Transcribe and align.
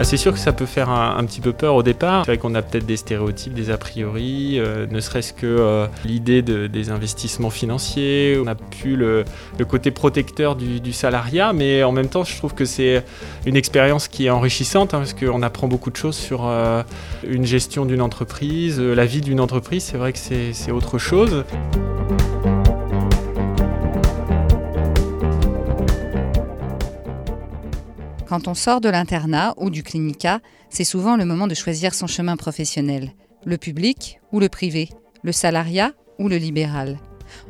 Ah, 0.00 0.04
c'est 0.04 0.16
sûr 0.16 0.32
que 0.32 0.38
ça 0.38 0.52
peut 0.52 0.64
faire 0.64 0.90
un, 0.90 1.24
petit 1.24 1.40
peu 1.40 1.52
peur 1.52 1.74
au 1.74 1.82
départ. 1.82 2.24
C'est 2.24 2.30
vrai 2.30 2.38
qu'on 2.38 2.54
a 2.54 2.62
peut-être 2.62 2.86
des 2.86 2.96
stéréotypes, 2.96 3.52
des 3.52 3.70
a 3.70 3.76
priori, 3.76 4.54
euh, 4.56 4.86
ne 4.86 5.00
serait-ce 5.00 5.32
que 5.32 5.44
euh, 5.44 5.88
l'idée 6.04 6.40
des 6.40 6.90
investissements 6.90 7.50
financiers. 7.50 8.38
On 8.40 8.46
a 8.46 8.54
pu 8.54 8.94
le, 8.94 9.24
côté 9.68 9.90
protecteur 9.90 10.54
du, 10.54 10.92
salariat, 10.92 11.52
mais 11.52 11.82
en 11.82 11.90
même 11.90 12.08
temps, 12.08 12.22
je 12.22 12.36
trouve 12.36 12.54
que 12.54 12.64
c'est 12.64 13.04
une 13.44 13.56
expérience 13.56 14.06
qui 14.06 14.26
est 14.26 14.30
enrichissante 14.30 14.94
hein, 14.94 14.98
parce 14.98 15.14
qu'on 15.14 15.42
apprend 15.42 15.66
beaucoup 15.66 15.90
de 15.90 15.96
choses 15.96 16.16
sur 16.16 16.46
euh, 16.46 16.84
une 17.26 17.44
gestion 17.44 17.84
d'une 17.84 18.00
entreprise, 18.00 18.78
la 18.78 19.04
vie 19.04 19.20
d'une 19.20 19.40
entreprise. 19.40 19.82
C'est 19.82 19.98
vrai 19.98 20.12
que 20.12 20.18
c'est 20.18 20.70
autre 20.70 20.98
chose. 20.98 21.44
Quand 28.28 28.46
on 28.46 28.52
sort 28.52 28.82
de 28.82 28.90
l'internat 28.90 29.54
ou 29.56 29.70
du 29.70 29.82
clinica, 29.82 30.40
c'est 30.68 30.84
souvent 30.84 31.16
le 31.16 31.24
moment 31.24 31.46
de 31.46 31.54
choisir 31.54 31.94
son 31.94 32.06
chemin 32.06 32.36
professionnel. 32.36 33.12
Le 33.46 33.56
public 33.56 34.20
ou 34.32 34.38
le 34.38 34.50
privé, 34.50 34.90
le 35.22 35.32
salariat 35.32 35.92
ou 36.18 36.28
le 36.28 36.36
libéral. 36.36 36.98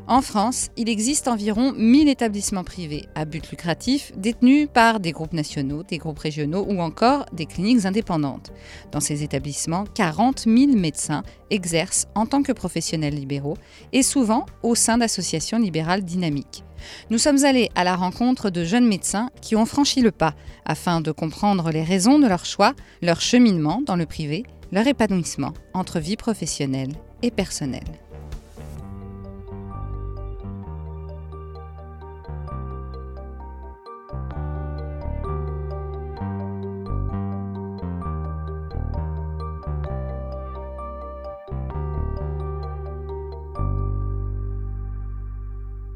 En 0.06 0.22
France, 0.22 0.70
il 0.76 0.88
existe 0.88 1.28
environ 1.28 1.72
1000 1.76 2.08
établissements 2.08 2.64
privés 2.64 3.06
à 3.14 3.24
but 3.24 3.50
lucratif 3.50 4.12
détenus 4.16 4.68
par 4.72 5.00
des 5.00 5.12
groupes 5.12 5.32
nationaux, 5.32 5.82
des 5.82 5.98
groupes 5.98 6.18
régionaux 6.18 6.64
ou 6.68 6.80
encore 6.80 7.26
des 7.32 7.46
cliniques 7.46 7.84
indépendantes. 7.84 8.52
Dans 8.92 9.00
ces 9.00 9.22
établissements, 9.22 9.84
40 9.94 10.44
000 10.46 10.72
médecins 10.74 11.22
exercent 11.50 12.06
en 12.14 12.26
tant 12.26 12.42
que 12.42 12.52
professionnels 12.52 13.14
libéraux 13.14 13.56
et 13.92 14.02
souvent 14.02 14.46
au 14.62 14.74
sein 14.74 14.98
d'associations 14.98 15.58
libérales 15.58 16.02
dynamiques. 16.02 16.64
Nous 17.10 17.18
sommes 17.18 17.44
allés 17.44 17.70
à 17.74 17.84
la 17.84 17.96
rencontre 17.96 18.50
de 18.50 18.64
jeunes 18.64 18.86
médecins 18.86 19.30
qui 19.40 19.56
ont 19.56 19.66
franchi 19.66 20.00
le 20.00 20.10
pas 20.12 20.34
afin 20.64 21.00
de 21.00 21.10
comprendre 21.10 21.70
les 21.70 21.82
raisons 21.82 22.18
de 22.18 22.26
leur 22.26 22.44
choix, 22.44 22.74
leur 23.02 23.20
cheminement 23.20 23.82
dans 23.84 23.96
le 23.96 24.06
privé, 24.06 24.44
leur 24.72 24.86
épanouissement 24.86 25.52
entre 25.74 25.98
vie 25.98 26.16
professionnelle 26.16 26.92
et 27.22 27.30
personnelle. 27.30 28.07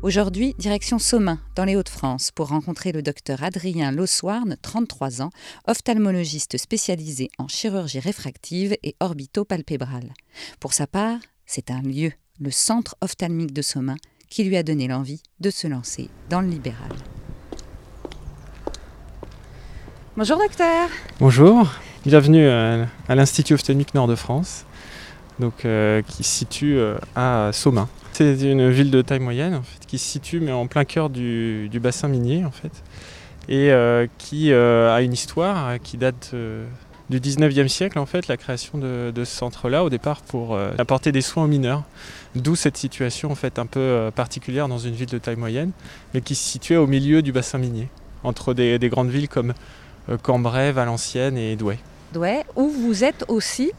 Aujourd'hui, 0.03 0.57
direction 0.59 0.99
Somain, 0.99 1.39
dans 1.55 1.65
les 1.65 1.77
Hauts-de-France, 1.77 2.33
pour 2.33 2.49
rencontrer 2.49 2.91
le 2.91 3.03
docteur 3.03 3.45
Adrien 3.45 3.93
Lossoirne, 3.93 4.57
33 4.61 5.23
ans, 5.23 5.31
ophtalmologiste 5.69 6.59
spécialisé 6.59 7.31
en 7.39 7.47
chirurgie 7.47 8.01
réfractive 8.01 8.77
et 8.83 8.97
orbitopalpébrale. 8.99 10.13
Pour 10.59 10.73
sa 10.73 10.89
part, 10.89 11.21
c'est 11.47 11.71
un 11.71 11.83
lieu, 11.83 12.11
le 12.41 12.51
centre 12.51 12.97
ophtalmique 13.01 13.53
de 13.53 13.63
Somain, 13.63 13.95
qui 14.29 14.43
lui 14.43 14.57
a 14.57 14.65
donné 14.65 14.89
l'envie 14.89 15.23
de 15.39 15.51
se 15.51 15.69
lancer 15.69 16.11
dans 16.29 16.41
le 16.41 16.49
libéral. 16.49 16.91
Bonjour 20.17 20.37
docteur. 20.37 20.89
Bonjour, 21.21 21.71
bienvenue 22.05 22.49
à, 22.49 22.89
l'Institut 23.15 23.55
ophtalmique 23.55 23.95
Nord 23.95 24.09
de 24.09 24.17
France, 24.17 24.65
donc, 25.39 25.65
euh, 25.65 26.03
qui 26.03 26.25
se 26.25 26.39
situe 26.39 26.77
euh, 26.77 26.99
à 27.15 27.51
Somain. 27.53 27.89
C'est 28.23 28.43
une 28.43 28.71
ville 28.71 28.93
de 28.93 29.03
taille 29.03 29.19
moyenne 29.19 29.55
en 29.55 29.63
fait, 29.63 29.85
qui 29.85 29.99
se 29.99 30.05
situe 30.05 30.39
mais 30.39 30.53
en 30.53 30.69
plein 30.69 30.85
cœur 30.85 31.11
du, 31.11 31.69
bassin 31.83 32.07
minier 32.07 32.45
en 32.45 32.53
fait, 32.53 32.71
et 33.49 33.73
euh, 33.73 34.07
qui 34.19 34.53
euh, 34.53 34.95
a 34.95 35.03
une 35.03 35.13
histoire 35.13 35.71
euh, 35.71 35.79
qui 35.79 35.97
date 35.97 36.33
du 37.11 37.21
19e 37.21 37.67
siècle 37.67 37.99
en 37.99 38.07
fait, 38.07 38.29
la 38.29 38.37
création 38.37 38.79
de, 38.79 39.13
ce 39.17 39.25
centre-là 39.25 39.83
au 39.83 39.91
départ 39.91 40.23
pour 40.23 40.57
apporter 40.79 41.11
des 41.11 41.21
soins 41.21 41.45
aux 41.45 41.49
mineurs. 41.49 41.83
D'où 42.37 42.55
cette 42.55 42.77
situation 42.77 43.33
en 43.33 43.35
fait 43.35 43.59
un 43.59 43.67
peu 43.67 44.11
particulière 44.15 44.69
dans 44.69 44.79
une 44.79 44.95
ville 44.95 45.09
de 45.09 45.19
taille 45.19 45.37
moyenne, 45.37 45.73
mais 46.15 46.21
qui 46.21 46.37
se 46.37 46.49
situait 46.49 46.77
au 46.77 46.87
milieu 46.87 47.23
du 47.23 47.33
bassin 47.33 47.59
minier, 47.59 47.89
entre 48.23 48.55
des, 48.55 48.79
des 48.79 48.89
grandes 48.89 49.11
villes 49.11 49.29
comme 49.29 49.53
Cambrai, 50.23 50.71
Valenciennes 50.71 51.37
et 51.37 51.57
Douai. 51.57 51.79
Douai, 52.13 52.45
où 52.55 52.69
vous 52.69 53.03
êtes 53.03 53.25
aussi 53.27 53.73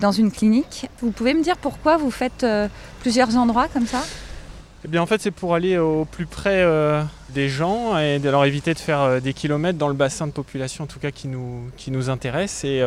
dans 0.00 0.12
une 0.12 0.30
clinique. 0.30 0.88
Vous 1.00 1.10
pouvez 1.10 1.34
me 1.34 1.42
dire 1.42 1.56
pourquoi 1.56 1.96
vous 1.96 2.10
faites 2.10 2.44
euh, 2.44 2.68
plusieurs 3.00 3.36
endroits 3.36 3.68
comme 3.68 3.86
ça? 3.86 4.02
Eh 4.84 4.88
bien 4.88 5.02
en 5.02 5.06
fait 5.06 5.20
c'est 5.20 5.32
pour 5.32 5.54
aller 5.54 5.76
au 5.76 6.04
plus 6.04 6.26
près 6.26 6.62
euh, 6.62 7.02
des 7.30 7.48
gens 7.48 7.98
et 7.98 8.20
éviter 8.46 8.74
de 8.74 8.78
faire 8.78 9.00
euh, 9.00 9.20
des 9.20 9.32
kilomètres 9.32 9.76
dans 9.76 9.88
le 9.88 9.94
bassin 9.94 10.28
de 10.28 10.32
population 10.32 10.84
en 10.84 10.86
tout 10.86 11.00
cas 11.00 11.10
qui 11.10 11.26
nous, 11.26 11.68
qui 11.76 11.90
nous 11.90 12.10
intéresse. 12.10 12.62
Et 12.64 12.82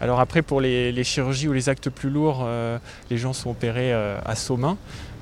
alors 0.00 0.20
après 0.20 0.42
pour 0.42 0.60
les, 0.60 1.04
chirurgies 1.04 1.48
ou 1.48 1.52
les 1.52 1.68
actes 1.68 1.90
plus 1.90 2.10
lourds, 2.10 2.46
les 3.10 3.18
gens 3.18 3.32
sont 3.32 3.50
opérés 3.50 3.92
à 3.92 4.36
Somain. 4.36 4.76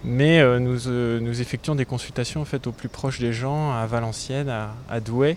Mais 0.04 0.42
nous, 0.58 0.90
nous, 1.20 1.40
effectuons 1.40 1.76
des 1.76 1.84
consultations 1.84 2.40
en 2.40 2.44
fait, 2.44 2.66
au 2.66 2.72
plus 2.72 2.88
proche 2.88 3.20
des 3.20 3.32
gens, 3.32 3.72
à 3.72 3.86
Valenciennes, 3.86 4.52
à 4.90 5.00
Douai 5.00 5.36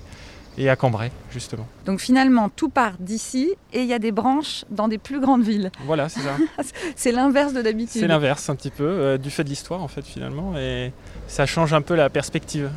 et 0.58 0.70
à 0.70 0.76
Cambrai, 0.76 1.12
justement. 1.32 1.68
Donc 1.86 2.00
finalement, 2.00 2.50
tout 2.50 2.70
part 2.70 2.94
d'ici 3.00 3.54
et 3.74 3.82
il 3.82 3.88
y 3.88 3.94
a 3.94 4.00
des 4.00 4.12
branches 4.12 4.66
dans 4.70 4.88
des 4.88 4.98
plus 4.98 5.20
grandes 5.20 5.44
villes. 5.44 5.72
Voilà, 5.86 6.10
c'est 6.10 6.22
ça. 6.22 6.38
c'est 6.96 7.12
l'inverse 7.12 7.54
de 7.54 7.62
d'habitude. 7.62 8.02
C'est 8.02 8.08
l'inverse 8.08 8.50
un 8.50 8.56
petit 8.56 8.72
peu, 8.72 8.84
euh, 8.84 9.18
du 9.18 9.30
fait 9.30 9.44
de 9.44 9.50
l'histoire 9.50 9.82
en 9.82 9.88
fait 9.88 10.06
finalement, 10.06 10.58
et 10.58 10.92
ça 11.28 11.46
change 11.46 11.74
un 11.74 11.82
peu 11.82 11.96
la 11.96 12.10
perspective. 12.10 12.70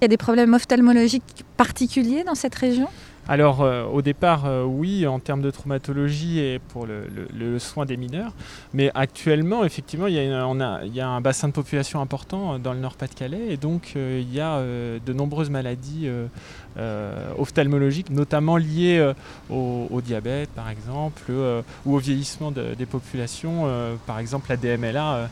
Il 0.00 0.04
y 0.04 0.06
a 0.06 0.08
des 0.08 0.16
problèmes 0.16 0.52
ophtalmologiques 0.54 1.44
particuliers 1.56 2.24
dans 2.24 2.34
cette 2.34 2.54
région? 2.54 2.88
Alors 3.28 3.62
euh, 3.62 3.84
au 3.84 4.02
départ, 4.02 4.46
euh, 4.46 4.64
oui, 4.64 5.06
en 5.06 5.18
termes 5.20 5.42
de 5.42 5.50
traumatologie 5.50 6.40
et 6.40 6.58
pour 6.58 6.86
le, 6.86 7.58
soin 7.58 7.86
des 7.86 7.96
mineurs, 7.96 8.32
mais 8.72 8.90
actuellement, 8.94 9.64
effectivement, 9.64 10.06
il 10.06 10.14
y, 10.14 10.32
a 10.32 10.46
on 10.46 10.60
a, 10.60 10.84
il 10.84 10.94
y, 10.94 11.00
a 11.00 11.08
un 11.08 11.20
bassin 11.20 11.48
de 11.48 11.52
population 11.52 12.00
important 12.00 12.58
dans 12.58 12.72
le 12.72 12.80
Nord-Pas-de-Calais. 12.80 13.46
Et 13.50 13.56
donc 13.56 13.92
il 13.94 14.32
y 14.32 14.40
a 14.40 14.60
de 14.60 15.12
nombreuses 15.12 15.50
maladies 15.50 16.08
euh, 16.78 17.34
ophtalmologiques, 17.36 18.08
notamment 18.08 18.56
liées 18.56 18.96
euh, 18.98 19.12
au, 19.50 20.00
diabète 20.00 20.48
par 20.50 20.70
exemple, 20.70 21.22
euh, 21.28 21.60
ou 21.84 21.96
au 21.96 21.98
vieillissement 21.98 22.50
des 22.50 22.86
populations, 22.86 23.66
par 24.06 24.18
exemple 24.18 24.46
la 24.48 24.56
DMLA, 24.56 25.28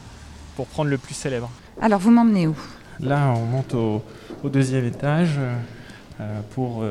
pour 0.56 0.66
prendre 0.66 0.90
le 0.90 0.98
plus 0.98 1.14
célèbre. 1.14 1.50
Alors 1.80 1.98
vous 1.98 2.10
m'emmenez 2.10 2.46
où? 2.46 2.56
Là, 3.00 3.32
on 3.34 3.46
monte 3.46 3.74
au, 3.74 4.02
deuxième 4.44 4.84
étage 4.84 5.38
pour 6.50 6.84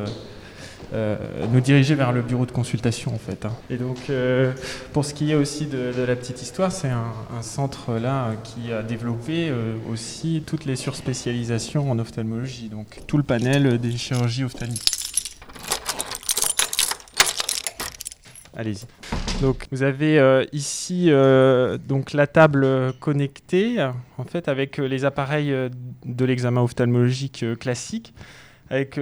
euh, 0.91 1.17
nous 1.51 1.61
diriger 1.61 1.93
vers 1.93 2.11
le 2.11 2.23
bureau 2.23 2.47
de 2.47 2.51
consultation 2.51 3.13
en 3.13 3.19
fait. 3.19 3.45
Hein. 3.45 3.53
Et 3.69 3.77
donc 3.77 4.09
euh, 4.09 4.51
pour 4.91 5.05
ce 5.05 5.13
qui 5.13 5.31
est 5.31 5.35
aussi 5.35 5.67
de, 5.67 5.93
la 6.03 6.15
petite 6.15 6.41
histoire, 6.41 6.71
c'est 6.71 6.89
un, 6.89 7.13
centre 7.41 7.93
là 7.93 8.31
qui 8.43 8.73
a 8.73 8.81
développé 8.81 9.49
euh, 9.49 9.75
aussi 9.91 10.43
toutes 10.45 10.65
les 10.65 10.75
surspécialisations 10.75 11.91
en 11.91 11.99
ophtalmologie, 11.99 12.69
donc 12.69 13.01
tout 13.05 13.17
le 13.17 13.23
panel 13.23 13.77
des 13.77 13.91
chirurgies 13.91 14.43
ophtalmiques. 14.43 14.81
Allez-y. 18.55 18.85
Donc 19.41 19.67
vous 19.71 19.83
avez 19.83 20.47
ici 20.51 21.09
donc 21.87 22.11
la 22.11 22.27
table 22.27 22.93
connectée 22.99 23.77
en 24.17 24.23
fait 24.25 24.49
avec 24.49 24.77
les 24.77 25.05
appareils 25.05 25.55
de 26.05 26.25
l'examen 26.25 26.61
ophtalmologique 26.61 27.45
classique 27.57 28.13
avec 28.69 28.99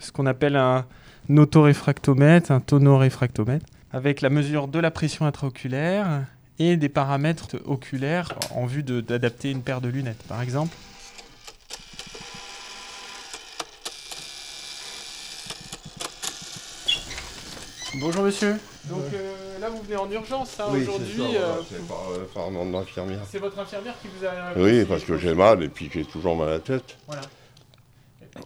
ce 0.00 0.12
qu'on 0.12 0.26
appelle 0.26 0.56
un, 0.56 0.84
un 1.30 1.36
autoréfractomètre, 1.36 2.50
un 2.50 2.60
tonoréfractomètre, 2.60 3.66
avec 3.92 4.20
la 4.20 4.30
mesure 4.30 4.68
de 4.68 4.78
la 4.78 4.90
pression 4.90 5.26
intraoculaire 5.26 6.24
et 6.58 6.76
des 6.76 6.88
paramètres 6.88 7.56
oculaires 7.66 8.34
en 8.54 8.66
vue 8.66 8.82
d'adapter 8.82 9.50
une 9.50 9.62
paire 9.62 9.80
de 9.80 9.88
lunettes, 9.88 10.22
par 10.28 10.42
exemple. 10.42 10.76
Bonjour 18.00 18.22
monsieur. 18.22 18.54
Donc 18.84 19.02
euh, 19.12 19.58
là 19.60 19.68
vous 19.68 19.82
venez 19.82 19.96
en 19.96 20.10
urgence 20.10 20.58
hein, 20.60 20.66
aujourd'hui. 20.70 21.36
Euh, 21.36 21.56
c'est 21.68 21.86
par, 21.88 22.04
euh, 22.12 22.30
par 22.32 22.50
mon 22.50 22.78
infirmière. 22.78 23.18
C'est 23.28 23.40
votre 23.40 23.58
infirmière 23.58 23.94
qui 24.00 24.08
vous 24.08 24.24
a. 24.24 24.56
Oui, 24.56 24.84
parce 24.84 25.02
que 25.02 25.18
j'ai 25.18 25.34
mal 25.34 25.62
et 25.62 25.68
puis 25.68 25.90
j'ai 25.92 26.04
toujours 26.04 26.36
mal 26.36 26.48
à 26.48 26.52
la 26.52 26.58
tête. 26.60 26.96
Voilà. 27.06 27.22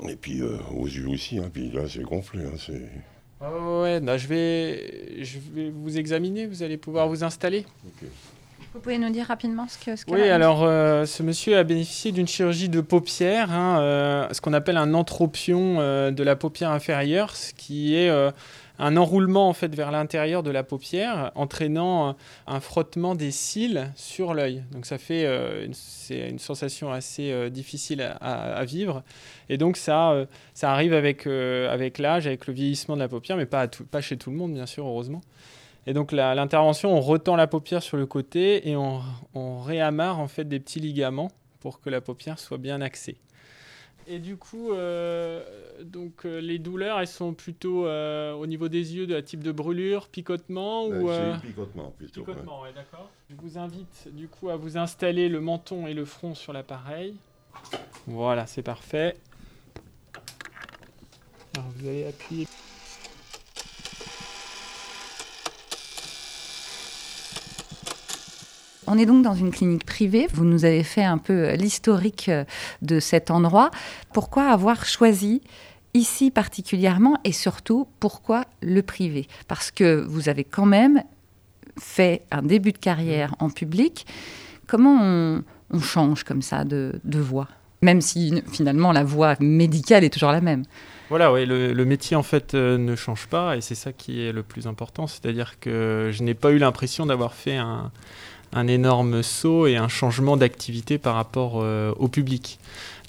Et 0.08 0.16
puis 0.16 0.40
euh, 0.40 0.58
aux 0.74 0.86
yeux 0.86 1.08
aussi, 1.08 1.38
hein, 1.38 1.50
puis 1.52 1.70
là 1.70 1.82
c'est 1.88 2.02
gonflé. 2.02 2.44
Hein, 2.44 2.74
oh, 3.42 3.82
ouais, 3.82 4.00
je, 4.18 4.26
vais, 4.26 5.24
je 5.24 5.38
vais 5.52 5.70
vous 5.70 5.98
examiner, 5.98 6.46
vous 6.46 6.62
allez 6.62 6.76
pouvoir 6.76 7.08
vous 7.08 7.24
installer. 7.24 7.64
Vous 8.72 8.80
pouvez 8.80 8.98
nous 8.98 9.10
dire 9.10 9.26
rapidement 9.26 9.68
ce 9.68 9.78
que 9.78 9.94
ce 9.94 10.04
Oui, 10.08 10.22
alors 10.22 10.64
euh, 10.64 11.04
ce 11.06 11.22
monsieur 11.22 11.56
a 11.56 11.62
bénéficié 11.64 12.10
d'une 12.10 12.26
chirurgie 12.26 12.68
de 12.68 12.80
paupière, 12.80 13.52
hein, 13.52 13.78
euh, 13.80 14.28
ce 14.32 14.40
qu'on 14.40 14.52
appelle 14.52 14.76
un 14.76 14.94
anthropion 14.94 15.76
de 16.10 16.22
la 16.22 16.36
paupière 16.36 16.70
inférieure, 16.70 17.36
ce 17.36 17.54
qui 17.54 17.94
est 17.94 18.10
un 18.78 18.96
enroulement 18.96 19.48
en 19.48 19.52
fait 19.52 19.74
vers 19.74 19.90
l'intérieur 19.90 20.42
de 20.42 20.50
la 20.50 20.62
paupière, 20.62 21.30
entraînant 21.34 22.16
un 22.46 22.60
frottement 22.60 23.14
des 23.14 23.30
cils 23.30 23.92
sur 23.96 24.34
l'œil. 24.34 24.64
Donc 24.72 24.86
ça 24.86 24.98
fait 24.98 25.24
une, 25.64 25.74
c'est 25.74 26.28
une 26.28 26.38
sensation 26.38 26.90
assez 26.90 27.50
difficile 27.50 28.16
à, 28.20 28.64
vivre. 28.64 29.02
Et 29.48 29.58
donc 29.58 29.76
ça, 29.76 30.26
ça 30.54 30.72
arrive 30.72 30.92
avec, 30.92 31.26
avec 31.26 31.98
l'âge, 31.98 32.26
avec 32.26 32.46
le 32.46 32.52
vieillissement 32.52 32.96
de 32.96 33.00
la 33.00 33.08
paupière, 33.08 33.36
mais 33.36 33.46
pas, 33.46 33.68
pas 33.68 34.00
chez 34.00 34.16
tout 34.16 34.30
le 34.30 34.36
monde 34.36 34.54
bien 34.54 34.66
sûr, 34.66 34.86
heureusement. 34.86 35.20
Et 35.86 35.92
donc 35.92 36.12
l'intervention, 36.12 36.96
on 36.96 37.00
retend 37.00 37.36
la 37.36 37.46
paupière 37.46 37.82
sur 37.82 37.96
le 37.96 38.06
côté 38.06 38.68
et 38.68 38.76
on, 38.76 39.02
on 39.34 39.60
réamarre 39.60 40.18
en 40.18 40.28
fait 40.28 40.44
des 40.44 40.58
petits 40.58 40.80
ligaments 40.80 41.30
pour 41.60 41.80
que 41.80 41.90
la 41.90 42.00
paupière 42.00 42.38
soit 42.38 42.58
bien 42.58 42.80
axée. 42.80 43.16
Et 44.06 44.18
du 44.18 44.36
coup, 44.36 44.72
euh, 44.72 45.42
donc, 45.82 46.26
euh, 46.26 46.40
les 46.40 46.58
douleurs, 46.58 47.00
elles 47.00 47.06
sont 47.06 47.32
plutôt 47.32 47.86
euh, 47.86 48.32
au 48.34 48.46
niveau 48.46 48.68
des 48.68 48.94
yeux 48.94 49.06
de 49.06 49.14
la 49.14 49.22
type 49.22 49.42
de 49.42 49.50
brûlure, 49.50 50.08
picotement 50.08 50.86
ou 50.86 51.08
picotement 51.40 51.90
plutôt. 51.96 52.24
Picotement, 52.24 52.62
ouais. 52.62 52.72
d'accord. 52.74 53.10
Je 53.30 53.36
vous 53.36 53.58
invite 53.58 54.08
du 54.12 54.28
coup 54.28 54.50
à 54.50 54.56
vous 54.56 54.76
installer 54.76 55.28
le 55.28 55.40
menton 55.40 55.86
et 55.86 55.94
le 55.94 56.04
front 56.04 56.34
sur 56.34 56.52
l'appareil. 56.52 57.14
Voilà, 58.06 58.46
c'est 58.46 58.62
parfait. 58.62 59.16
Alors 61.54 61.68
vous 61.76 61.88
allez 61.88 62.06
appuyer. 62.06 62.46
On 68.86 68.98
est 68.98 69.06
donc 69.06 69.22
dans 69.22 69.34
une 69.34 69.50
clinique 69.50 69.86
privée. 69.86 70.28
Vous 70.32 70.44
nous 70.44 70.64
avez 70.64 70.82
fait 70.82 71.04
un 71.04 71.18
peu 71.18 71.32
euh, 71.32 71.56
l'historique 71.56 72.28
euh, 72.28 72.44
de 72.82 73.00
cet 73.00 73.30
endroit. 73.30 73.70
Pourquoi 74.12 74.44
avoir 74.44 74.84
choisi 74.84 75.42
ici 75.94 76.30
particulièrement 76.30 77.18
et 77.24 77.32
surtout 77.32 77.86
pourquoi 78.00 78.44
le 78.62 78.82
privé? 78.82 79.26
Parce 79.48 79.70
que 79.70 80.04
vous 80.06 80.28
avez 80.28 80.44
quand 80.44 80.66
même 80.66 81.02
fait 81.78 82.22
un 82.30 82.42
début 82.42 82.72
de 82.72 82.78
carrière 82.78 83.34
en 83.38 83.50
public. 83.50 84.06
Comment 84.66 84.98
on, 85.00 85.42
change 85.80 86.22
comme 86.24 86.42
ça 86.42 86.64
de, 86.64 87.00
voix 87.04 87.48
Même 87.82 88.00
si 88.00 88.42
finalement 88.52 88.92
la 88.92 89.02
voix 89.02 89.34
médicale 89.40 90.04
est 90.04 90.10
toujours 90.10 90.30
la 90.30 90.40
même. 90.40 90.64
Voilà, 91.14 91.32
oui, 91.32 91.46
le, 91.46 91.84
métier 91.84 92.16
en 92.16 92.24
fait 92.24 92.54
euh, 92.54 92.76
ne 92.76 92.96
change 92.96 93.28
pas 93.28 93.56
et 93.56 93.60
c'est 93.60 93.76
ça 93.76 93.92
qui 93.92 94.20
est 94.20 94.32
le 94.32 94.42
plus 94.42 94.66
important. 94.66 95.06
C'est-à-dire 95.06 95.60
que 95.60 96.10
je 96.12 96.24
n'ai 96.24 96.34
pas 96.34 96.50
eu 96.50 96.58
l'impression 96.58 97.06
d'avoir 97.06 97.34
fait 97.34 97.56
un, 97.56 97.92
énorme 98.66 99.22
saut 99.22 99.68
et 99.68 99.76
un 99.76 99.86
changement 99.86 100.36
d'activité 100.36 100.98
par 100.98 101.14
rapport 101.14 101.60
euh, 101.62 101.92
au 102.00 102.08
public. 102.08 102.58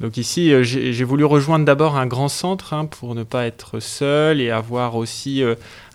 Donc 0.02 0.18
ici, 0.18 0.54
euh, 0.54 0.62
j'ai 0.62 1.04
voulu 1.04 1.26
rejoindre 1.26 1.66
d'abord 1.66 1.98
un 1.98 2.06
grand 2.06 2.28
centre 2.28 2.74
hein, 2.74 2.86
pour 2.86 3.16
ne 3.16 3.24
pas 3.24 3.48
être 3.48 3.80
seul 3.80 4.40
et 4.40 4.52
avoir 4.52 4.98
aussi 4.98 5.42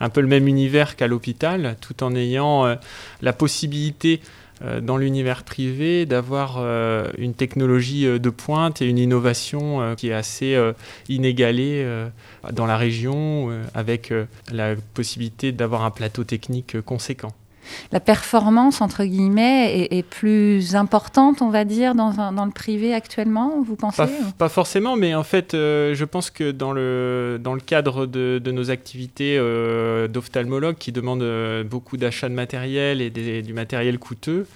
un 0.01 0.09
peu 0.09 0.21
le 0.21 0.27
même 0.27 0.49
univers 0.49 0.97
qu'à 0.97 1.07
l'hôpital, 1.07 1.77
tout 1.81 2.03
en 2.03 2.17
ayant 2.17 2.77
la 3.23 3.33
possibilité 3.33 4.21
dans 4.83 4.97
l'univers 4.97 5.43
privé 5.45 6.07
d'avoir 6.07 6.59
une 7.17 7.35
technologie 7.35 8.05
de 8.05 8.31
pointe 8.31 8.83
et 8.83 8.87
une 8.87 8.99
innovation 8.99 9.95
qui 9.97 10.09
est 10.09 10.15
assez 10.15 10.59
inégalée 11.09 11.87
dans 12.53 12.67
la 12.67 12.77
région, 12.77 13.51
avec 13.75 14.13
la 14.53 14.75
possibilité 14.95 15.53
d'avoir 15.53 15.85
un 15.85 15.91
plateau 15.91 16.25
technique 16.25 16.81
conséquent 16.83 17.33
la 17.93 18.01
performance, 18.01 18.81
entre 18.81 19.05
guillemets, 19.05 19.89
est, 19.91 20.03
plus 20.03 20.75
importante, 20.75 21.43
on 21.43 21.51
va 21.51 21.65
dire, 21.65 21.95
dans, 21.95 22.11
le 22.45 22.51
privé 22.51 22.95
actuellement, 22.95 23.61
vous 23.65 23.77
pensez 23.77 24.03
pas, 24.39 24.49
forcément, 24.49 24.97
mais 24.97 25.15
en 25.15 25.23
fait, 25.23 25.55
euh, 25.55 25.95
je 25.95 26.05
pense 26.05 26.31
que 26.31 26.51
dans 26.51 26.73
le, 26.73 27.41
cadre 27.67 28.07
de, 28.07 28.51
nos 28.51 28.71
activités 28.71 29.37
euh, 29.39 30.09
d'ophtalmologue 30.09 30.77
qui 30.77 30.93
demandent 30.93 31.23
euh, 31.23 31.65
beaucoup 31.65 31.97
d'achats 31.97 32.29
de 32.29 32.35
matériel 32.35 33.01
et 33.01 33.11
du 33.11 33.53
matériel 33.53 33.99
coûteux, 33.99 34.47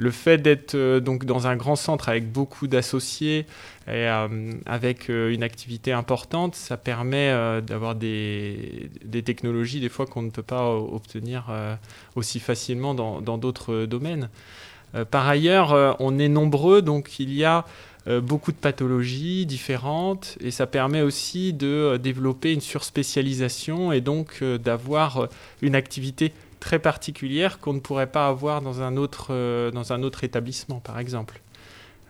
le 0.00 0.10
fait 0.10 0.38
d'être 0.38 0.74
euh, 0.74 0.98
donc 0.98 1.26
dans 1.26 1.46
un 1.46 1.56
grand 1.56 1.76
centre 1.76 2.08
avec 2.08 2.32
beaucoup 2.32 2.66
d'associés 2.66 3.40
et 3.86 4.08
euh, 4.08 4.52
avec 4.64 5.10
euh, 5.10 5.30
une 5.30 5.42
activité 5.42 5.92
importante, 5.92 6.54
ça 6.54 6.78
permet 6.78 7.30
d'avoir 7.62 7.94
des, 7.94 8.90
technologies 9.24 9.80
des 9.80 9.90
fois 9.90 10.06
qu'on 10.06 10.22
ne 10.22 10.30
peut 10.30 10.42
pas 10.42 10.74
obtenir 10.74 11.46
aussi 12.14 12.40
facilement 12.40 12.94
dans 12.94 13.38
d'autres 13.38 13.84
domaines. 13.84 14.28
par 15.10 15.28
ailleurs, 15.28 15.96
on 16.00 16.18
est 16.18 16.28
nombreux, 16.28 16.82
donc 16.82 17.20
il 17.20 17.34
y 17.34 17.44
a 17.44 17.66
beaucoup 18.22 18.52
de 18.52 18.56
pathologies 18.56 19.44
différentes 19.44 20.38
et 20.40 20.50
ça 20.50 20.66
permet 20.66 21.02
aussi 21.02 21.52
de 21.52 21.98
développer 22.02 22.52
une 22.52 22.60
surspécialisation 22.60 23.92
et 23.92 24.00
donc 24.00 24.42
d'avoir 24.42 25.28
une 25.60 25.74
activité 25.74 26.32
très 26.60 26.78
particulière 26.78 27.58
qu'on 27.58 27.72
ne 27.72 27.80
pourrait 27.80 28.10
pas 28.10 28.28
avoir 28.28 28.62
dans 28.62 28.82
un 28.82 28.96
autre, 28.96 29.28
euh, 29.30 29.70
dans 29.70 29.92
un 29.92 30.02
autre 30.02 30.22
établissement, 30.24 30.80
par 30.80 30.98
exemple. 30.98 31.40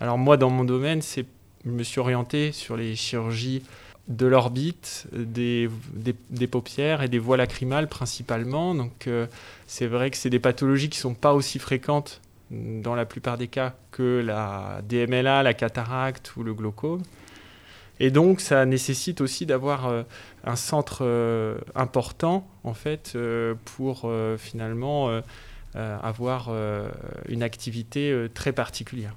Alors 0.00 0.18
moi, 0.18 0.36
dans 0.36 0.50
mon 0.50 0.64
domaine, 0.64 1.00
je 1.02 1.22
me 1.70 1.82
suis 1.82 2.00
orienté 2.00 2.52
sur 2.52 2.76
les 2.76 2.96
chirurgies 2.96 3.62
de 4.08 4.26
l'orbite, 4.26 5.06
des, 5.12 5.70
des, 5.94 6.46
paupières 6.48 7.02
et 7.02 7.08
des 7.08 7.20
voies 7.20 7.36
lacrymales 7.36 7.88
principalement. 7.88 8.74
Donc 8.74 9.06
euh, 9.06 9.26
c'est 9.66 9.86
vrai 9.86 10.10
que 10.10 10.16
c'est 10.16 10.30
des 10.30 10.40
pathologies 10.40 10.88
qui 10.88 10.98
ne 10.98 11.02
sont 11.02 11.14
pas 11.14 11.32
aussi 11.32 11.58
fréquentes 11.60 12.20
dans 12.50 12.96
la 12.96 13.06
plupart 13.06 13.38
des 13.38 13.46
cas 13.46 13.74
que 13.92 14.20
la 14.24 14.80
DMLA, 14.88 15.44
la 15.44 15.54
cataracte 15.54 16.34
ou 16.36 16.42
le 16.42 16.54
glaucome. 16.54 17.02
Et 18.00 18.10
donc, 18.10 18.40
ça 18.40 18.64
nécessite 18.64 19.20
aussi 19.20 19.44
d'avoir 19.44 19.86
euh, 19.86 20.02
un 20.44 20.56
centre 20.56 21.00
euh, 21.02 21.58
important, 21.74 22.48
en 22.64 22.72
fait, 22.72 23.12
euh, 23.14 23.54
pour 23.76 24.10
finalement 24.38 25.20
avoir 25.74 26.50
une 27.28 27.42
activité 27.42 28.26
très 28.34 28.52
particulière. 28.52 29.14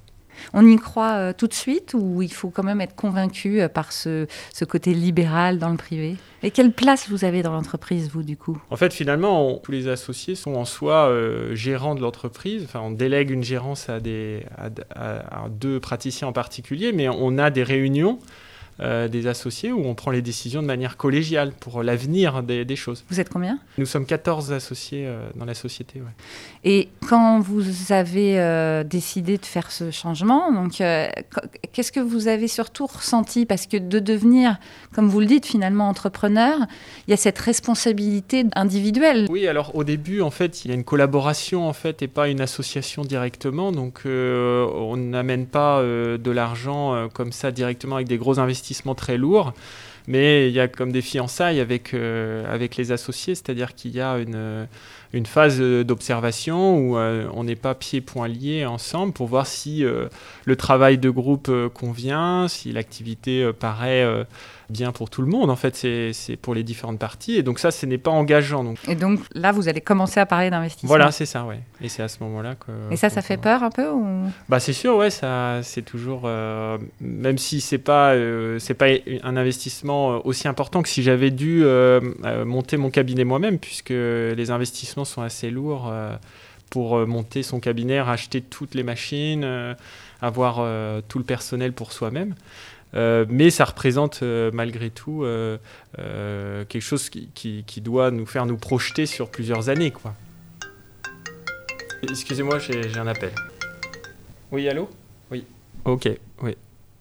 On 0.54 0.66
y 0.66 0.76
croit 0.78 1.34
tout 1.34 1.48
de 1.48 1.54
suite 1.54 1.94
ou 1.94 2.22
il 2.22 2.34
faut 2.34 2.50
quand 2.50 2.64
même 2.64 2.82
être 2.82 2.96
convaincu 2.96 3.62
par 3.74 3.92
ce, 3.92 4.28
côté 4.68 4.94
libéral 4.94 5.58
dans 5.58 5.70
le 5.70 5.78
privé? 5.78 6.18
Et 6.42 6.52
quelle 6.52 6.72
place 6.72 7.10
vous 7.10 7.24
avez 7.24 7.44
dans 7.44 7.54
l'entreprise, 7.54 8.10
vous, 8.12 8.24
du 8.24 8.36
coup? 8.36 8.62
En 8.70 8.76
fait, 8.76 8.94
finalement, 8.94 9.58
tous 9.64 9.72
les 9.72 9.88
associés 9.88 10.36
sont 10.36 10.56
en 10.56 10.66
soi 10.66 11.12
gérants 11.54 11.96
de 11.96 12.02
l'entreprise. 12.02 12.64
Enfin, 12.66 12.82
on 12.82 12.92
délègue 12.92 13.30
une 13.32 13.44
gérance 13.44 13.90
à, 13.90 14.00
des, 14.00 14.46
à 14.58 15.48
deux 15.50 15.80
praticiens 15.80 16.28
en 16.28 16.34
particulier, 16.34 16.92
mais 16.92 17.10
on 17.10 17.38
a 17.38 17.50
des 17.50 17.64
réunions 17.64 18.20
euh, 18.80 19.08
des 19.08 19.28
associés 19.28 19.72
où 19.72 19.86
on 19.86 19.94
prend 19.94 20.10
les 20.10 20.24
décisions 20.24 20.64
de 20.64 20.68
manière 20.68 20.98
collégiale 20.98 21.52
pour 21.60 21.84
l'avenir 21.84 22.42
des, 22.42 22.76
choses. 22.76 23.04
Vous 23.08 23.20
êtes 23.20 23.30
combien? 23.30 23.60
Nous 23.78 23.86
sommes 23.86 24.08
14 24.08 24.52
associés 24.52 25.06
euh, 25.06 25.30
dans 25.36 25.46
la 25.46 25.54
société. 25.54 26.02
Et 26.64 26.90
quand 27.08 27.40
vous 27.40 27.64
avez 27.92 28.40
euh, 28.40 28.84
décidé 28.84 29.38
de 29.38 29.46
faire 29.46 29.72
ce 29.72 29.92
changement, 29.92 30.52
donc 30.52 30.82
qu'est-ce 31.72 31.92
que 31.92 32.00
vous 32.00 32.28
avez 32.28 32.48
surtout 32.48 32.88
ressenti? 32.88 33.46
Parce 33.46 33.68
que 33.68 33.78
de 33.78 34.00
devenir, 34.00 34.58
comme 34.92 35.08
vous 35.08 35.20
le 35.20 35.28
dites, 35.28 35.46
finalement 35.46 35.88
entrepreneur, 35.88 36.58
il 37.08 37.12
y 37.12 37.14
a 37.14 37.18
cette 37.18 37.38
responsabilité 37.38 38.46
individuelle. 38.56 39.28
Oui, 39.30 39.48
alors 39.48 39.76
au 39.76 39.84
début, 39.84 40.22
en 40.22 40.32
fait, 40.32 40.66
il 40.66 40.70
y 40.70 40.72
a 40.72 40.74
une 40.76 40.84
collaboration 40.84 41.68
en 41.68 41.74
fait 41.74 42.02
et 42.02 42.08
pas 42.08 42.28
une 42.28 42.42
association 42.42 43.04
directement. 43.04 43.72
Donc 43.72 44.02
on 44.06 44.98
n'amène 44.98 45.46
pas 45.46 45.80
de 45.84 46.32
l'argent 46.32 47.08
comme 47.14 47.32
ça 47.32 47.52
directement 47.52 47.98
avec 47.98 48.08
des 48.08 48.18
gros 48.18 48.40
investissements 48.40 48.63
très 48.96 49.18
lourd. 49.18 49.54
Mais 50.08 50.50
il 50.50 50.54
y 50.54 50.60
a 50.60 50.68
comme 50.68 50.92
des 50.92 51.02
fiançailles 51.02 51.62
avec, 51.62 51.94
euh, 51.94 52.44
avec 52.54 52.76
les 52.76 52.92
associés, 52.92 53.36
c'est-à-dire 53.36 53.74
qu'il 53.74 53.92
y 53.92 54.02
a 54.02 54.18
une, 54.18 54.68
une 55.14 55.26
phase 55.26 55.62
d'observation 55.62 56.78
où 56.78 56.98
euh, 56.98 57.28
on 57.34 57.46
n'est 57.46 57.56
pas 57.56 57.74
pieds-poings 57.74 58.28
liés 58.28 58.66
ensemble 58.66 59.14
pour 59.14 59.28
voir 59.28 59.48
si 59.48 59.86
euh, 59.86 60.10
le 60.44 60.56
travail 60.58 60.98
de 60.98 61.10
groupe 61.10 61.50
convient, 61.74 62.48
si 62.50 62.74
l'activité 62.74 63.50
paraît 63.58 64.26
bien 64.74 64.92
pour 64.92 65.10
tout 65.10 65.22
le 65.22 65.30
monde. 65.30 65.50
En 65.50 65.56
fait, 65.56 65.76
c'est 65.76 66.36
pour 66.36 66.54
les 66.54 66.64
différentes 66.64 67.00
parties. 67.00 67.38
Et 67.38 67.44
donc 67.44 67.60
ça, 67.60 67.72
ce 67.72 67.86
n'est 67.86 67.98
pas 67.98 68.12
engageant. 68.12 68.66
Donc. 68.66 68.78
Et 68.90 68.96
donc 68.96 69.22
là, 69.34 69.54
vous 69.54 69.70
allez 69.70 69.80
commencer 69.80 70.20
à 70.20 70.26
parler 70.26 70.50
d'investissement. 70.50 70.90
Voilà, 70.90 71.12
c'est 71.12 71.26
ça, 71.26 71.46
ouais. 71.46 71.62
Et 71.82 71.88
c'est 71.88 72.04
à 72.04 72.10
ce 72.10 72.22
moment-là 72.24 72.56
que. 72.56 72.72
Et 72.92 72.98
ça, 72.98 73.10
ça 73.10 73.22
fait 73.22 73.38
peur 73.38 73.64
un 73.64 73.70
peu 73.70 73.90
ou... 73.90 74.28
Bah 74.50 74.60
c'est 74.60 74.74
sûr, 74.74 74.98
ouais. 74.98 75.10
Ça, 75.10 75.62
c'est 75.64 75.84
toujours, 75.84 76.24
euh, 76.26 76.78
même 77.00 77.38
si 77.38 77.62
c'est 77.62 77.78
pas, 77.78 78.14
euh, 78.14 78.60
c'est 78.60 78.74
pas 78.74 78.88
un 79.24 79.38
investissement 79.38 80.16
euh, 80.16 80.20
aussi 80.24 80.48
important 80.48 80.82
que 80.82 80.90
si 80.90 81.04
j'avais 81.04 81.32
dû 81.32 81.64
monter 82.46 82.78
mon 82.78 82.90
cabinet 82.90 83.24
moi-même, 83.24 83.60
puisque 83.60 83.92
les 83.92 84.52
investissements 84.52 85.06
sont 85.06 85.22
assez 85.22 85.50
lourds 85.50 85.94
pour 86.70 87.06
monter 87.08 87.44
son 87.44 87.60
cabinet, 87.60 88.00
acheter 88.00 88.42
toutes 88.42 88.74
les 88.74 88.84
machines, 88.84 89.46
avoir 90.22 90.66
tout 91.08 91.20
le 91.20 91.24
personnel 91.24 91.74
pour 91.74 91.92
soi-même. 91.92 92.36
Euh, 92.96 93.26
mais 93.28 93.50
ça 93.50 93.66
représente 93.66 94.22
euh, 94.22 94.52
malgré 94.54 94.90
tout 94.90 95.24
euh, 95.24 95.58
quelque 95.98 96.82
chose 96.82 97.10
qui, 97.10 97.30
qui, 97.34 97.82
doit 97.82 98.12
nous 98.12 98.26
faire 98.26 98.46
nous 98.46 98.58
projeter 98.58 99.06
sur 99.06 99.30
plusieurs 99.30 99.70
années. 99.70 99.92
Quoi. 99.92 100.14
Excusez-moi, 102.04 102.60
j'ai 102.60 102.98
un 102.98 103.08
appel. 103.08 103.32
Oui, 104.52 104.68
allô? 104.70 104.90
Oui. 105.32 105.46
Ok, 105.86 106.10
oui, 106.42 106.56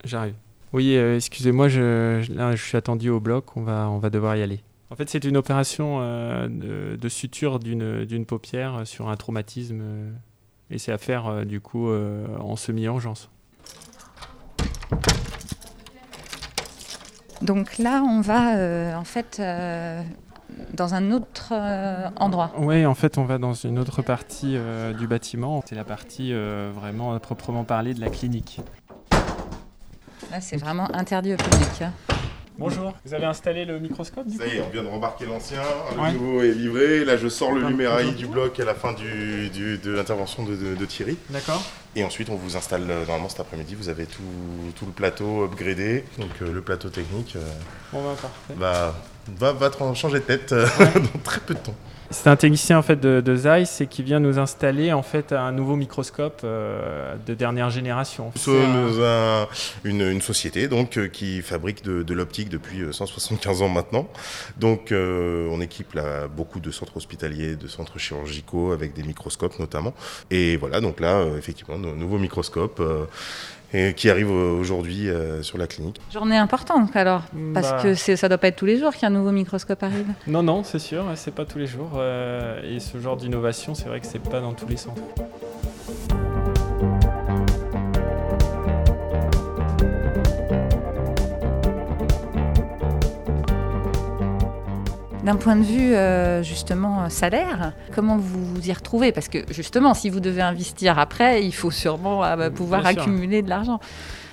j'arrive. 0.05 0.35
Oui, 0.73 0.95
excusez-moi, 0.95 1.69
je, 1.69 2.33
là, 2.33 2.57
je 2.57 2.63
suis 2.63 2.79
attendu 2.79 3.11
au 3.11 3.21
bloc, 3.21 3.57
on 3.57 3.63
va, 3.63 3.89
on 3.91 3.99
va 3.99 4.09
devoir 4.09 4.37
y 4.37 4.43
aller. 4.43 4.61
En 4.89 4.97
fait, 4.97 5.09
c'est 5.11 5.25
une 5.25 5.37
opération 5.37 6.01
de, 6.49 7.09
suture 7.09 7.59
d'une 7.59 8.25
paupière 8.27 8.83
sur 8.85 9.09
un 9.09 9.17
traumatisme 9.17 9.83
et 10.71 10.79
c'est 10.79 10.93
à 10.93 10.99
faire 10.99 11.45
du 11.45 11.61
coup 11.61 11.91
en 11.91 12.57
semi-urgence. 12.57 13.29
Donc 17.43 17.79
là, 17.79 18.03
on 18.03 18.21
va 18.21 18.99
en 18.99 19.05
fait 19.05 19.41
dans 20.75 20.95
un 20.95 21.11
autre 21.13 21.53
euh, 21.53 22.09
endroit. 22.17 22.53
Oui, 22.59 22.87
en 22.87 22.95
fait, 22.95 23.19
on 23.19 23.25
va 23.25 23.39
dans 23.39 23.55
une 23.55 23.79
autre 23.79 24.03
partie 24.03 24.57
euh, 24.57 24.93
du 24.93 25.07
bâtiment. 25.07 25.63
C'est 25.67 25.75
la 25.75 25.85
partie 25.85 26.33
euh, 26.33 26.71
vraiment 26.75 27.19
proprement 27.19 27.65
parler 27.65 27.95
de 27.95 28.01
la 28.01 28.11
clinique. 28.11 28.61
Là, 30.31 30.41
c'est 30.41 30.57
vraiment 30.57 30.95
interdit 30.95 31.35
au 31.35 31.37
public. 31.37 31.83
Hein. 31.83 31.93
Bonjour, 32.59 32.94
vous 33.04 33.14
avez 33.14 33.25
installé 33.25 33.64
le 33.64 33.78
microscope 33.78 34.26
Ça 34.37 34.47
y 34.47 34.56
est, 34.56 34.61
on 34.61 34.68
vient 34.68 34.82
de 34.82 34.88
rembarquer 34.88 35.26
l'ancien, 35.26 35.62
le 35.97 36.12
nouveau 36.12 36.42
est 36.42 36.52
livré. 36.52 37.04
Là, 37.04 37.16
je 37.16 37.28
sors 37.28 37.52
le 37.52 37.62
numéraï 37.62 38.12
du 38.12 38.26
bloc 38.26 38.59
à 38.61 38.64
la 38.64 38.75
fin 38.75 38.92
du, 38.92 39.50
de 39.50 39.90
l'intervention 39.90 40.44
de, 40.44 40.85
Thierry. 40.85 41.16
D'accord. 41.30 41.62
Et 41.94 42.04
ensuite, 42.04 42.30
on 42.30 42.37
vous 42.37 42.56
installe, 42.56 42.85
normalement 42.85 43.28
cet 43.28 43.40
après-midi, 43.40 43.75
vous 43.75 43.88
avez 43.88 44.06
tout, 44.06 44.23
tout, 44.76 44.87
le 44.87 44.92
plateau 44.92 45.44
upgradé, 45.44 46.04
donc 46.18 46.40
le 46.40 46.61
plateau 46.61 46.88
technique. 46.88 47.37
bon, 47.92 48.02
bah, 48.02 48.16
parfait. 48.21 48.54
Bah, 48.56 48.94
va, 49.29 49.52
va 49.52 49.71
changer 49.95 50.21
de 50.21 50.25
tête 50.25 50.52
euh, 50.52 50.67
dans 50.95 51.21
très 51.23 51.41
peu 51.41 51.55
de 51.55 51.61
temps. 51.61 51.75
C'est 52.11 52.29
un 52.29 52.37
technicien 52.37 52.76
en 52.76 52.83
fait 52.83 53.00
de, 53.00 53.23
de 53.23 53.37
Zeiss 53.37 53.81
et 53.81 53.87
qui 53.87 54.02
vient 54.02 54.21
nous 54.21 54.38
installer 54.38 54.93
en 54.93 55.02
fait 55.02 55.33
un 55.33 55.50
nouveau 55.50 55.76
microscope 55.76 56.43
euh, 56.45 57.14
de 57.26 57.33
dernière 57.33 57.71
génération. 57.71 58.33
Nous 58.35 58.41
sommes 58.43 59.47
une, 59.85 60.21
société 60.21 60.69
donc 60.69 60.99
euh, 60.99 61.09
qui 61.09 61.41
fabrique 61.41 61.83
de, 61.83 62.12
l'optique 62.12 62.50
depuis 62.50 62.83
175 62.93 63.62
ans 63.62 63.71
maintenant. 63.71 64.09
Donc 64.59 64.93
on 64.93 65.61
équipe 65.62 65.95
là, 65.95 66.29
beaucoup 66.29 66.61
de 66.61 66.71
centres 66.71 66.99
hospitaliers, 66.99 67.57
de 67.57 67.67
centres 67.67 67.99
chirurgicaux 67.99 68.73
avec 68.73 68.93
des 68.93 69.05
microscopes 69.05 69.59
notamment. 69.59 69.95
Et 70.31 70.59
voilà 70.59 70.83
donc 70.83 71.00
là 71.00 71.25
effectivement 71.38 71.79
nouveau 71.79 72.19
microscope 72.19 72.83
et 73.75 73.95
qui 73.95 74.11
arrive 74.11 74.31
aujourd'hui 74.31 75.09
euh, 75.09 75.43
sur 75.43 75.59
la 75.59 75.67
clinique. 75.67 76.00
Journée 76.12 76.37
importante 76.37 76.95
alors, 76.95 77.23
parce 77.55 77.71
bah. 77.71 77.83
que 77.83 77.95
ça 77.95 78.29
doit 78.29 78.38
pas 78.38 78.49
être 78.49 78.57
tous 78.57 78.67
les 78.67 78.79
jours 78.79 78.95
qu'un 78.95 79.11
nouveau 79.11 79.33
microscope 79.33 79.83
arrive. 79.83 80.07
Non, 80.26 80.43
non, 80.43 80.62
c'est 80.62 80.79
sûr, 80.79 81.05
c'est 81.14 81.35
pas 81.35 81.45
tous 81.45 81.59
les 81.59 81.67
jours. 81.67 81.93
Euh, 81.97 82.61
et 82.62 82.81
ce 82.81 82.99
genre 82.99 83.17
d'innovation, 83.17 83.75
c'est 83.75 83.87
vrai 83.87 84.00
que 84.00 84.07
c'est 84.07 84.23
pas 84.23 84.41
dans 84.41 84.52
tous 84.52 84.67
les 84.67 84.76
centres. 84.76 85.02
D'un 95.25 95.37
point 95.37 95.55
de 95.55 95.62
vue 95.62 95.95
euh, 95.95 96.43
justement 96.43 97.09
salaire, 97.09 97.75
comment 97.95 98.17
vous 98.17 98.45
vous 98.45 98.69
y 98.69 98.73
retrouvez? 98.73 99.12
Parce 99.12 99.29
que 99.29 99.38
justement, 99.52 99.95
si 99.95 100.11
vous 100.11 100.19
devez 100.19 100.43
investir 100.43 100.99
après, 100.99 101.45
il 101.45 101.52
faut 101.52 101.71
sûrement 101.71 102.25
euh, 102.25 102.50
pouvoir 102.50 102.85
accumuler 102.85 103.41
de 103.43 103.49
l'argent. 103.49 103.79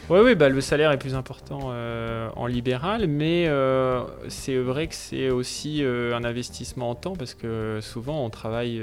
Oui, 0.10 0.20
oui 0.24 0.34
bah, 0.34 0.50
le 0.50 0.62
salaire 0.62 0.92
est 0.92 0.98
plus 0.98 1.14
important 1.14 1.60
euh, 1.68 2.30
en 2.36 2.48
libéral, 2.48 3.08
mais 3.08 3.48
c'est 4.30 4.58
vrai 4.58 4.88
que 4.88 4.96
c'est 4.96 5.30
aussi 5.30 5.84
un 5.84 6.24
investissement 6.24 6.90
en 6.90 6.96
temps 6.96 7.16
parce 7.16 7.36
que 7.36 7.78
souvent 7.82 8.26
on 8.26 8.32
travaille 8.32 8.82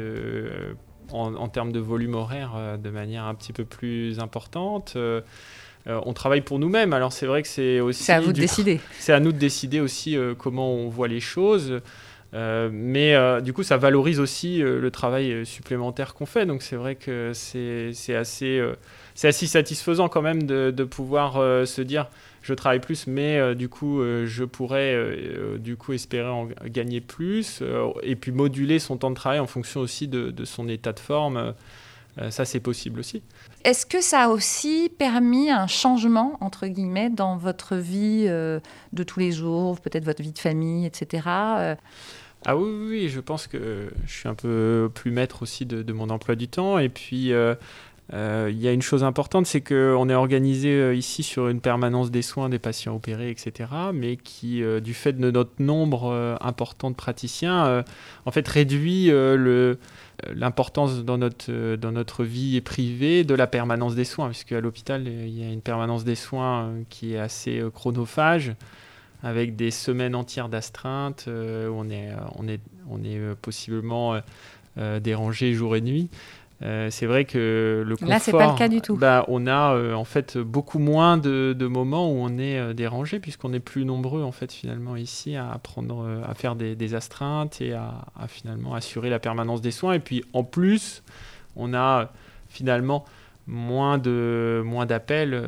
en, 1.13 1.49
termes 1.49 1.73
de 1.73 1.81
volume 1.81 2.15
horaire 2.15 2.79
de 2.79 2.91
manière 2.91 3.25
un 3.25 3.35
petit 3.35 3.53
peu 3.53 3.65
plus 3.65 4.21
importante. 4.21 4.97
On 5.87 6.13
travaille 6.13 6.41
pour 6.41 6.59
nous-mêmes, 6.59 6.93
alors 6.93 7.13
c'est 7.13 7.27
vrai 7.27 7.43
que 7.43 7.49
c'est 7.49 7.81
aussi. 7.81 8.03
C'est 8.03 8.13
à 8.13 8.21
vous 8.21 8.33
de 8.33 8.41
décider. 8.41 8.81
C'est 8.99 9.13
à 9.13 9.21
nous 9.21 9.33
de 9.33 9.39
décider 9.39 9.81
aussi 9.81 10.17
comment 10.39 10.73
on 10.73 10.89
voit 10.89 11.09
les 11.09 11.21
choses. 11.21 11.81
Euh, 12.35 12.69
mais 12.73 13.15
euh, 13.15 13.41
du 13.41 13.53
coup, 13.53 13.63
ça 13.63 13.77
valorise 13.77 14.21
aussi 14.21 14.63
euh, 14.63 14.81
le 14.81 14.91
travail 14.91 15.47
supplémentaire 15.47 16.15
qu'on 16.15 16.27
fait. 16.27 16.45
Donc 16.45 16.63
c'est 16.63 16.77
vrai 16.77 16.95
que 16.95 17.33
c'est 17.35 18.15
assez, 18.15 18.63
c'est 19.15 19.29
assez 19.29 19.47
satisfaisant 19.47 20.09
quand 20.09 20.23
même 20.23 20.43
de, 20.45 20.71
de 20.71 20.85
pouvoir 20.85 21.35
se 21.67 21.83
dire 21.83 22.09
je 22.43 22.55
travaille 22.55 22.81
plus, 22.81 23.09
mais 23.09 23.57
du 23.57 23.69
coup, 23.69 24.01
je 24.25 24.45
pourrais 24.45 24.97
du 25.59 25.77
coup 25.77 25.93
espérer 25.93 26.29
en 26.29 26.49
gagner 26.67 27.01
plus 27.01 27.63
et 28.03 28.15
puis 28.15 28.31
moduler 28.31 28.79
son 28.79 28.97
temps 28.97 29.11
de 29.11 29.17
travail 29.17 29.41
en 29.41 29.49
fonction 29.49 29.81
aussi 29.81 30.07
de, 30.07 30.31
de 30.31 30.45
son 30.45 30.69
état 30.69 30.93
de 30.93 31.01
forme. 31.01 31.55
Ça, 32.31 32.45
c'est 32.45 32.61
possible 32.61 33.01
aussi. 33.01 33.23
Est-ce 33.65 33.85
que 33.85 34.01
ça 34.01 34.25
a 34.25 34.29
aussi 34.29 34.91
permis 34.99 35.51
un 35.51 35.67
changement, 35.67 36.39
entre 36.41 36.67
guillemets, 36.67 37.11
dans 37.11 37.37
votre 37.37 37.77
vie 37.77 38.25
de 38.27 39.03
tous 39.05 39.21
les 39.21 39.33
jours, 39.33 39.81
peut-être 39.81 40.05
votre 40.05 40.23
vie 40.23 40.33
de 40.33 40.39
famille, 40.39 40.87
etc. 40.87 41.77
Ah 42.49 42.57
oui, 42.57 42.71
oui, 42.89 43.09
je 43.09 43.19
pense 43.19 43.49
que 43.49 43.89
je 44.07 44.13
suis 44.13 44.29
un 44.29 44.35
peu 44.35 44.89
plus 44.95 45.11
maître 45.11 45.43
aussi 45.43 45.67
de, 45.67 45.93
mon 45.93 46.11
emploi 46.11 46.37
du 46.37 46.47
temps. 46.47 46.79
Et 46.79 46.89
puis, 46.89 47.33
euh, 47.33 47.55
euh, 47.55 47.57
il 48.13 48.59
y 48.59 48.69
a 48.69 48.73
une 48.73 48.83
chose 48.83 49.03
importante, 49.05 49.47
c'est 49.47 49.61
qu'on 49.61 50.09
est 50.09 50.15
organisé 50.15 50.71
euh, 50.71 50.95
ici 50.95 51.23
sur 51.23 51.49
une 51.49 51.61
permanence 51.61 52.11
des 52.11 52.23
soins 52.23 52.49
des 52.49 52.59
patients 52.59 52.95
opérés, 52.95 53.31
etc. 53.31 53.69
Mais 53.93 54.17
qui, 54.17 54.63
du 54.83 54.95
fait 54.95 55.15
de 55.15 55.31
notre 55.31 55.61
nombre 55.61 56.39
important 56.41 56.91
de 56.91 56.97
praticiens, 56.97 57.85
en 58.25 58.31
fait 58.31 58.47
réduit 58.47 59.11
l'importance 60.35 61.05
dans 61.05 61.19
notre, 61.19 62.25
vie 62.25 62.61
privée 62.61 63.25
de 63.25 63.35
la 63.35 63.47
permanence 63.47 63.95
des 63.95 64.05
soins, 64.05 64.29
puisque 64.29 64.53
à 64.53 64.61
l'hôpital, 64.61 65.07
il 65.07 65.39
y 65.39 65.43
a 65.43 65.53
une 65.53 65.63
permanence 65.63 66.05
des 66.05 66.15
soins 66.15 66.73
qui 66.89 67.15
est 67.15 67.19
assez 67.19 67.63
chronophage 67.75 68.55
avec 69.23 69.57
des 69.57 69.71
semaines 69.71 70.15
entières 70.15 70.49
d'astreinte 70.49 71.25
euh, 71.29 71.69
on 71.73 71.91
est, 71.91 72.11
euh, 72.11 72.17
on 72.89 73.03
est, 73.03 73.19
euh, 73.19 73.35
possiblement 73.41 74.21
dérangé 75.01 75.55
jour 75.55 75.75
et 75.75 75.81
nuit. 75.81 76.11
C'est 76.61 77.07
vrai 77.07 77.25
que 77.25 77.85
le 77.87 77.97
confort, 77.97 78.09
là 78.09 78.19
c'est 78.19 78.33
pas 78.33 78.53
le 78.53 78.59
cas 78.59 78.69
du 78.69 78.81
tout. 78.81 78.97
Bah, 78.97 79.25
on 79.29 79.47
a 79.47 79.95
en 79.95 80.05
fait 80.05 80.39
beaucoup 80.39 80.79
moins 80.79 81.19
de, 81.19 81.55
de, 81.57 81.67
moments 81.67 82.11
où 82.11 82.17
on 82.17 82.39
est 82.39 82.75
dérangé 82.75 83.21
puisqu'on 83.21 83.53
est 83.53 83.61
plus 83.61 83.85
nombreux 83.85 84.23
en 84.23 84.33
fait 84.33 84.53
finalement 84.53 84.97
ici 84.97 85.37
à 85.37 85.59
prendre, 85.63 86.23
à 86.27 86.35
faire 86.35 86.57
des, 86.57 86.75
des 86.75 86.95
astreintes 86.95 87.61
et 87.61 87.73
à, 87.73 88.07
à, 88.19 88.27
finalement 88.29 88.75
assurer 88.75 89.11
la 89.11 89.19
permanence 89.19 89.61
des 89.61 89.71
soins. 89.71 89.93
Et 89.93 90.01
puis 90.01 90.25
en 90.33 90.45
plus, 90.45 91.03
on 91.57 91.75
a 91.75 92.11
finalement 92.49 93.05
moins 93.47 93.99
de 93.99 94.63
moins 94.65 94.87
d'appels 94.87 95.43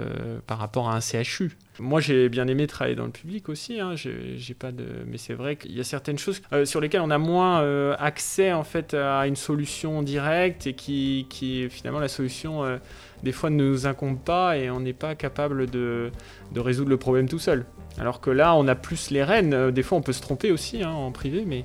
par 0.47 0.59
rapport 0.59 0.89
à 0.89 0.97
un 0.97 1.01
CHU. 1.01 1.57
Moi, 1.81 2.01
j'ai 2.01 2.29
bien 2.29 2.49
aimé 2.49 2.67
travailler 2.67 2.97
dans 2.97 3.05
le 3.05 3.13
public 3.13 3.49
aussi. 3.49 3.79
Hein. 3.81 3.95
J'ai 3.95 4.55
pas 4.55 4.73
de, 4.73 4.85
mais 5.07 5.17
c'est 5.17 5.35
vrai 5.35 5.57
qu'il 5.57 5.77
y 5.77 5.81
a 5.81 5.85
certaines 5.85 6.19
choses 6.19 6.43
euh, 6.53 6.65
sur 6.65 6.81
lesquelles 6.81 7.03
on 7.03 7.11
a 7.11 7.19
moins 7.19 7.61
euh, 7.61 7.95
accès 7.99 8.53
en 8.53 8.65
fait 8.65 8.95
à 8.95 9.27
une 9.27 9.37
solution 9.37 10.03
directe 10.03 10.67
et 10.67 10.75
qui, 10.75 11.27
qui 11.29 11.69
finalement 11.71 12.01
la 12.01 12.09
solution 12.09 12.65
euh, 12.65 12.79
des 13.23 13.33
fois 13.33 13.51
ne 13.51 13.57
nous 13.57 13.87
incombe 13.87 14.19
pas 14.19 14.57
et 14.57 14.71
on 14.71 14.81
n'est 14.81 14.93
pas 14.93 15.15
capable 15.15 15.71
de, 15.71 16.11
de, 16.53 16.61
résoudre 16.61 16.91
le 16.91 16.97
problème 16.97 17.29
tout 17.29 17.39
seul. 17.39 17.65
Alors 17.99 18.21
que 18.21 18.31
là, 18.31 18.55
on 18.57 18.67
a 18.67 18.75
plus 18.75 19.11
les 19.11 19.23
rênes. 19.23 19.71
Des 19.71 19.83
fois, 19.83 19.99
on 19.99 20.03
peut 20.03 20.13
se 20.13 20.23
tromper 20.23 20.51
aussi 20.51 20.83
hein, 20.83 20.91
en 20.91 21.13
privé, 21.13 21.45
mais 21.47 21.65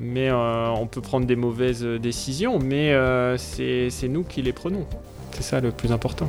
mais 0.00 0.30
on 0.30 0.86
peut 0.86 1.00
prendre 1.00 1.26
des 1.26 1.34
mauvaises 1.34 1.82
décisions, 1.82 2.60
mais 2.60 2.94
c'est 3.36 4.08
nous 4.08 4.22
qui 4.22 4.42
les 4.42 4.52
prenons. 4.52 4.86
C'est 5.38 5.44
ça 5.44 5.60
le 5.60 5.70
plus 5.70 5.92
important. 5.92 6.26